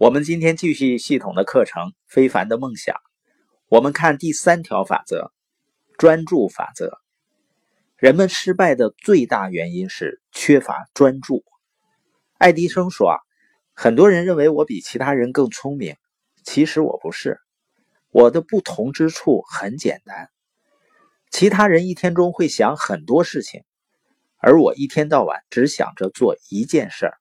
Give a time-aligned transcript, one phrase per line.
[0.00, 2.94] 我们今天继续系统的课程《非凡的梦想》。
[3.68, 5.30] 我们看第三条法则：
[5.98, 6.98] 专注法则。
[7.98, 11.44] 人们失败的最大原因是缺乏专注。
[12.38, 13.18] 爱迪生说：“啊，
[13.74, 15.94] 很多人认为我比其他人更聪明，
[16.44, 17.38] 其实我不是。
[18.08, 20.30] 我的不同之处很简单。
[21.30, 23.64] 其他人一天中会想很多事情，
[24.38, 27.18] 而我一天到晚只想着做一件事儿。”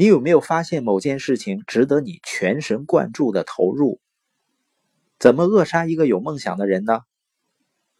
[0.00, 4.00] 你有没有发现某件事情值得你全神贯注的投入？
[5.18, 7.00] 怎么扼杀一个有梦想的人呢？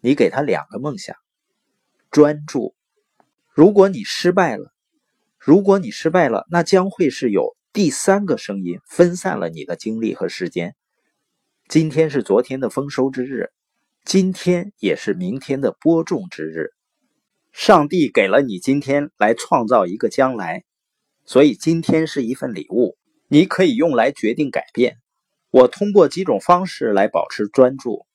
[0.00, 1.14] 你给他两个梦想，
[2.10, 2.74] 专注。
[3.50, 4.72] 如果你失败了，
[5.36, 10.74] 如果你失败了，那将会是有第三个声音分散了你的精力和时间。
[11.68, 13.50] 今天是昨天的丰收之日，
[14.06, 16.70] 今天也是明天的播种之日。
[17.52, 20.64] 上帝给了你今天来创造一个将来。
[21.24, 22.96] 所以今天是一份礼物，
[23.28, 24.96] 你可以用来决定改变。
[25.50, 28.06] 我通过几种方式来保持专注。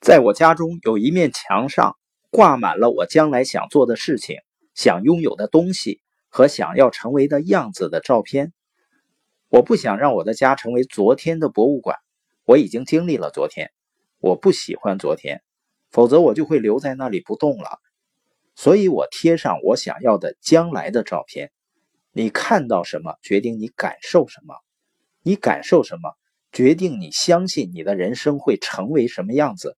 [0.00, 1.96] 在我家中有一面墙上
[2.30, 4.36] 挂满了我将来想做的事情、
[4.74, 8.52] 想拥有的东西和想要成为的样子的照片。
[9.48, 11.96] 我不想让我的家成为昨天的博物馆。
[12.44, 13.70] 我已经经历了昨天，
[14.18, 15.42] 我不喜欢昨天，
[15.90, 17.80] 否则我就会留在那里不动了。
[18.54, 21.50] 所以我贴上我想要的将来的照片。
[22.18, 24.54] 你看到什么，决定你感受什么；
[25.22, 26.14] 你感受什么，
[26.50, 29.76] 决定你相信你的人生会成为什么样子。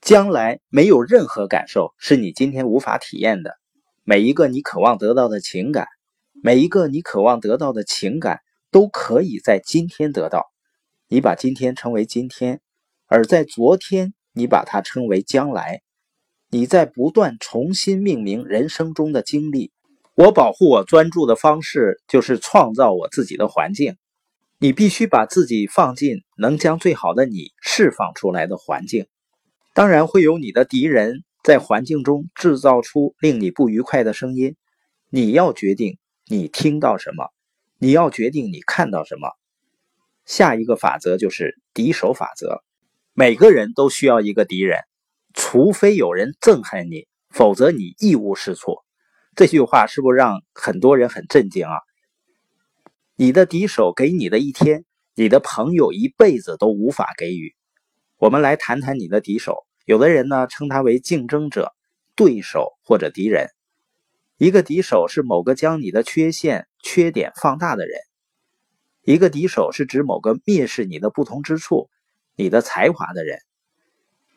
[0.00, 3.56] 将来没有任何感受是你今天无法体验的。
[4.02, 5.86] 每一个你渴望得到的情感，
[6.42, 8.40] 每一个你渴望得到的情感，
[8.72, 10.50] 都可以在今天得到。
[11.06, 12.60] 你把今天称为今天，
[13.06, 15.82] 而在昨天，你把它称为将来。
[16.48, 19.70] 你在不断重新命名人生中的经历。
[20.20, 23.96] 我保护我专注的方式就是创造我自己的环境。
[24.58, 29.06] 你必须把自己放进能将最好的你释放出来的环境。
[29.72, 34.56] 当然会有你的敌人在环境中制造出令你不愉快的声音。
[35.08, 37.30] 你要决定你听到什么，
[37.78, 39.30] 你要决定你看到什么。
[40.26, 42.62] 下一个法则就是敌手法则。
[43.14, 44.80] 每个人都需要一个敌人，
[45.32, 48.80] 除非有人憎恨你，否则你一无是处。
[49.34, 51.72] 这句话是不是让很多人很震惊啊？
[53.16, 57.54] 你的敌手给你的一天，你的朋友一辈子都无法给予。
[58.16, 59.56] 我们来谈谈你的敌手。
[59.86, 61.72] 有的人呢称他为竞争者、
[62.14, 63.48] 对手或者敌人。
[64.36, 67.98] 一个敌手是某个将你的缺陷、缺点放大的人。
[69.02, 71.88] 一个敌手是指某个蔑视你的不同之处、
[72.36, 73.38] 你的才华的人。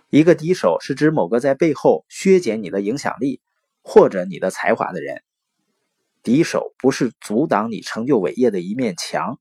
[0.09, 3.41] 一个敌手是指某个在背后削减你的影响力。
[3.83, 5.21] 或者你的才华的人，
[6.23, 9.37] 敌手不是阻挡你成就伟业的一面墙，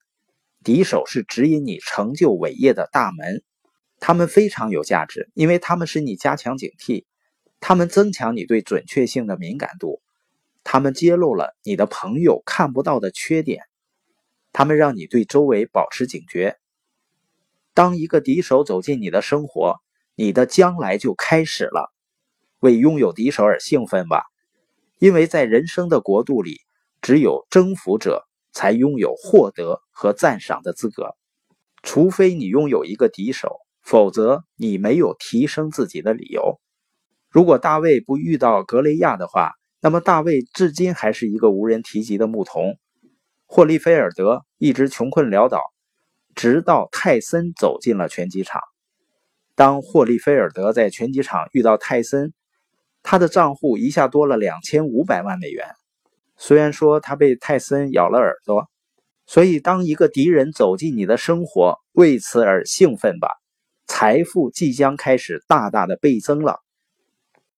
[0.64, 3.42] 敌手是指引你成就伟业的大门。
[4.00, 7.04] 他们非常有价值，因为他们使你加强警惕，
[7.60, 10.02] 他们增强你对准确性的敏感度，
[10.64, 13.62] 他们揭露了你的朋友看不到的缺点，
[14.52, 16.58] 他们让你对周围保持警觉。
[17.74, 19.76] 当一个敌手走进你的生活，
[20.16, 21.92] 你的将来就开始了。
[22.58, 24.31] 为拥有敌手而兴奋吧。
[25.02, 26.60] 因为在人生的国度里，
[27.00, 31.16] 只有征服者才拥有获得和赞赏的资格。
[31.82, 36.60] 除非你拥有一个敌手，否则你没有提升自己的理由。
[37.30, 42.78] 如果大卫不遇到格雷亚的话，那么大卫至今还是一个无人提及的牧童。
[43.46, 45.60] 霍利菲尔德一直穷困潦倒，
[46.36, 48.60] 直到泰森走进了拳击场。
[49.56, 52.32] 当霍利菲尔德在拳击场遇到泰森，
[53.02, 55.66] 他的账户一下多了两千五百万美元。
[56.36, 58.68] 虽然说他被泰森咬了耳朵，
[59.26, 63.28] 所以当一个敌人走进你的生活，为此而兴奋吧，
[63.86, 66.60] 财富即将开始大大的倍增了。